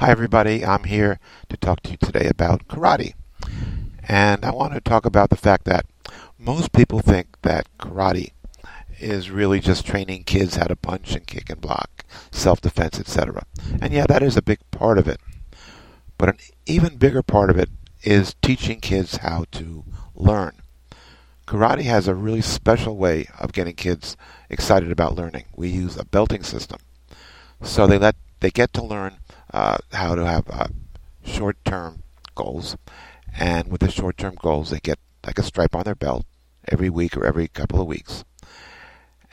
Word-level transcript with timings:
Hi, 0.00 0.10
everybody. 0.10 0.64
I'm 0.64 0.84
here 0.84 1.20
to 1.50 1.58
talk 1.58 1.82
to 1.82 1.90
you 1.90 1.98
today 1.98 2.26
about 2.26 2.66
karate. 2.68 3.12
And 4.08 4.46
I 4.46 4.50
want 4.50 4.72
to 4.72 4.80
talk 4.80 5.04
about 5.04 5.28
the 5.28 5.36
fact 5.36 5.66
that 5.66 5.84
most 6.38 6.72
people 6.72 7.00
think 7.00 7.42
that 7.42 7.68
karate 7.78 8.30
is 8.98 9.30
really 9.30 9.60
just 9.60 9.84
training 9.84 10.24
kids 10.24 10.56
how 10.56 10.68
to 10.68 10.74
punch 10.74 11.14
and 11.14 11.26
kick 11.26 11.50
and 11.50 11.60
block, 11.60 12.06
self 12.30 12.62
defense, 12.62 12.98
etc. 12.98 13.44
And 13.82 13.92
yeah, 13.92 14.06
that 14.08 14.22
is 14.22 14.38
a 14.38 14.42
big 14.42 14.60
part 14.70 14.96
of 14.96 15.06
it. 15.06 15.20
But 16.16 16.30
an 16.30 16.38
even 16.64 16.96
bigger 16.96 17.22
part 17.22 17.50
of 17.50 17.58
it 17.58 17.68
is 18.02 18.34
teaching 18.40 18.80
kids 18.80 19.18
how 19.18 19.44
to 19.52 19.84
learn. 20.14 20.62
Karate 21.46 21.82
has 21.82 22.08
a 22.08 22.14
really 22.14 22.40
special 22.40 22.96
way 22.96 23.26
of 23.38 23.52
getting 23.52 23.74
kids 23.74 24.16
excited 24.48 24.90
about 24.90 25.14
learning. 25.14 25.44
We 25.54 25.68
use 25.68 25.98
a 25.98 26.06
belting 26.06 26.42
system. 26.42 26.78
So 27.62 27.86
they 27.86 27.98
let 27.98 28.16
they 28.40 28.50
get 28.50 28.72
to 28.72 28.82
learn 28.82 29.18
uh, 29.52 29.78
how 29.92 30.14
to 30.14 30.24
have 30.24 30.44
uh, 30.50 30.68
short-term 31.24 32.02
goals, 32.34 32.76
and 33.38 33.68
with 33.68 33.80
the 33.80 33.90
short-term 33.90 34.36
goals, 34.40 34.70
they 34.70 34.80
get 34.80 34.98
like 35.26 35.38
a 35.38 35.42
stripe 35.42 35.74
on 35.74 35.84
their 35.84 35.94
belt 35.94 36.24
every 36.68 36.90
week 36.90 37.16
or 37.16 37.26
every 37.26 37.48
couple 37.48 37.80
of 37.80 37.86
weeks. 37.86 38.24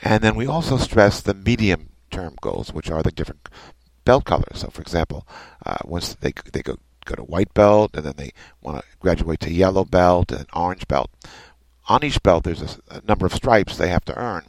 And 0.02 0.22
then 0.22 0.36
we 0.36 0.46
also 0.46 0.76
stress 0.76 1.20
the 1.20 1.34
medium-term 1.34 2.36
goals, 2.40 2.72
which 2.72 2.90
are 2.90 3.02
the 3.02 3.10
different 3.10 3.48
belt 4.04 4.24
colors. 4.24 4.60
So, 4.60 4.68
for 4.68 4.82
example, 4.82 5.26
uh, 5.64 5.78
once 5.84 6.14
they 6.14 6.32
they 6.52 6.62
go 6.62 6.76
go 7.04 7.14
to 7.14 7.24
white 7.24 7.52
belt, 7.54 7.92
and 7.94 8.04
then 8.04 8.14
they 8.16 8.32
want 8.60 8.78
to 8.78 8.84
graduate 9.00 9.40
to 9.40 9.52
yellow 9.52 9.84
belt 9.84 10.30
and 10.30 10.46
orange 10.52 10.86
belt. 10.86 11.10
On 11.88 12.04
each 12.04 12.22
belt, 12.22 12.44
there's 12.44 12.62
a, 12.62 12.68
a 12.90 13.00
number 13.08 13.24
of 13.24 13.34
stripes 13.34 13.76
they 13.76 13.88
have 13.88 14.04
to 14.04 14.18
earn 14.18 14.44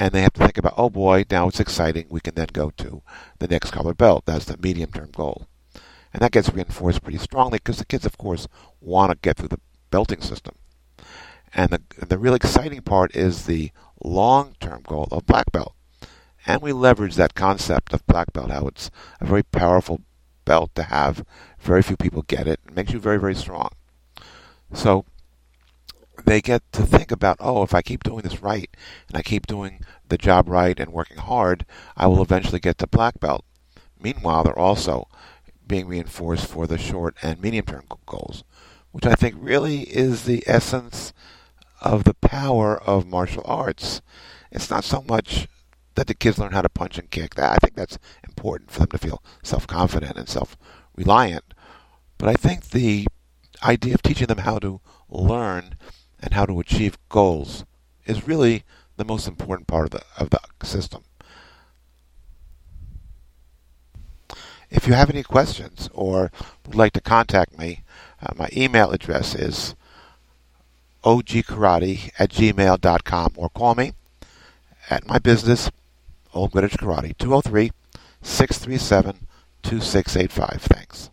and 0.00 0.12
they 0.12 0.22
have 0.22 0.32
to 0.32 0.40
think 0.40 0.56
about, 0.56 0.72
oh 0.78 0.88
boy, 0.88 1.26
now 1.30 1.46
it's 1.46 1.60
exciting. 1.60 2.06
We 2.08 2.20
can 2.20 2.34
then 2.34 2.48
go 2.54 2.70
to 2.70 3.02
the 3.38 3.46
next 3.46 3.70
color 3.70 3.92
belt. 3.92 4.24
That's 4.24 4.46
the 4.46 4.56
medium 4.56 4.90
term 4.90 5.10
goal. 5.10 5.46
And 6.14 6.22
that 6.22 6.32
gets 6.32 6.48
reinforced 6.48 7.02
pretty 7.02 7.18
strongly 7.18 7.58
because 7.58 7.76
the 7.76 7.84
kids, 7.84 8.06
of 8.06 8.16
course, 8.16 8.48
want 8.80 9.12
to 9.12 9.18
get 9.20 9.36
through 9.36 9.48
the 9.48 9.60
belting 9.90 10.22
system. 10.22 10.54
And 11.54 11.68
the, 11.70 12.06
the 12.06 12.16
really 12.16 12.36
exciting 12.36 12.80
part 12.80 13.14
is 13.14 13.44
the 13.44 13.72
long 14.02 14.54
term 14.58 14.80
goal 14.86 15.06
of 15.12 15.26
black 15.26 15.52
belt. 15.52 15.74
And 16.46 16.62
we 16.62 16.72
leverage 16.72 17.16
that 17.16 17.34
concept 17.34 17.92
of 17.92 18.06
black 18.06 18.32
belt, 18.32 18.50
how 18.50 18.68
it's 18.68 18.90
a 19.20 19.26
very 19.26 19.42
powerful 19.42 20.00
belt 20.46 20.74
to 20.76 20.84
have. 20.84 21.26
Very 21.58 21.82
few 21.82 21.98
people 21.98 22.22
get 22.22 22.48
it. 22.48 22.58
It 22.66 22.74
makes 22.74 22.94
you 22.94 23.00
very, 23.00 23.20
very 23.20 23.34
strong. 23.34 23.68
So 24.72 25.04
they 26.24 26.40
get 26.40 26.62
to 26.72 26.82
think 26.82 27.10
about, 27.10 27.36
oh, 27.40 27.62
if 27.62 27.74
I 27.74 27.82
keep 27.82 28.02
doing 28.02 28.22
this 28.22 28.42
right 28.42 28.70
and 29.08 29.16
I 29.16 29.22
keep 29.22 29.46
doing 29.46 29.80
the 30.08 30.18
job 30.18 30.48
right 30.48 30.78
and 30.78 30.92
working 30.92 31.18
hard, 31.18 31.64
I 31.96 32.06
will 32.06 32.22
eventually 32.22 32.60
get 32.60 32.78
to 32.78 32.86
black 32.86 33.20
belt. 33.20 33.44
Meanwhile, 34.00 34.44
they're 34.44 34.58
also 34.58 35.08
being 35.66 35.86
reinforced 35.86 36.46
for 36.46 36.66
the 36.66 36.78
short 36.78 37.16
and 37.22 37.40
medium 37.40 37.66
term 37.66 37.84
goals, 38.06 38.44
which 38.92 39.06
I 39.06 39.14
think 39.14 39.36
really 39.38 39.82
is 39.82 40.24
the 40.24 40.42
essence 40.46 41.12
of 41.80 42.04
the 42.04 42.14
power 42.14 42.76
of 42.82 43.06
martial 43.06 43.42
arts. 43.46 44.02
It's 44.50 44.70
not 44.70 44.84
so 44.84 45.02
much 45.02 45.46
that 45.94 46.06
the 46.06 46.14
kids 46.14 46.38
learn 46.38 46.52
how 46.52 46.62
to 46.62 46.68
punch 46.68 46.98
and 46.98 47.10
kick. 47.10 47.38
I 47.38 47.56
think 47.56 47.74
that's 47.74 47.98
important 48.26 48.70
for 48.70 48.80
them 48.80 48.88
to 48.88 48.98
feel 48.98 49.22
self-confident 49.42 50.16
and 50.16 50.28
self-reliant. 50.28 51.54
But 52.18 52.28
I 52.28 52.34
think 52.34 52.70
the 52.70 53.06
idea 53.62 53.94
of 53.94 54.02
teaching 54.02 54.26
them 54.26 54.38
how 54.38 54.58
to 54.58 54.80
learn 55.08 55.76
and 56.22 56.34
how 56.34 56.46
to 56.46 56.60
achieve 56.60 56.98
goals 57.08 57.64
is 58.06 58.26
really 58.26 58.64
the 58.96 59.04
most 59.04 59.26
important 59.26 59.66
part 59.66 59.86
of 59.86 59.90
the, 59.90 60.02
of 60.18 60.30
the 60.30 60.66
system. 60.66 61.02
If 64.70 64.86
you 64.86 64.92
have 64.94 65.10
any 65.10 65.22
questions 65.22 65.88
or 65.92 66.30
would 66.66 66.76
like 66.76 66.92
to 66.92 67.00
contact 67.00 67.58
me, 67.58 67.82
uh, 68.22 68.34
my 68.36 68.48
email 68.52 68.92
address 68.92 69.34
is 69.34 69.74
ogkarate 71.02 72.10
at 72.18 72.30
gmail.com 72.30 73.32
or 73.36 73.48
call 73.48 73.74
me 73.74 73.92
at 74.88 75.06
my 75.06 75.18
business, 75.18 75.70
Old 76.34 76.52
Greenwich 76.52 76.74
Karate, 76.74 77.16
203 77.18 77.72
637 78.22 79.26
2685. 79.62 80.62
Thanks. 80.62 81.10